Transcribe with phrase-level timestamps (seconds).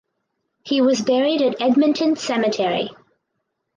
[0.63, 2.89] He was buried at Edmonton Cemetery.